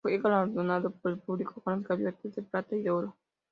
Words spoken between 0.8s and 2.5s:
por el público con las Gaviotas de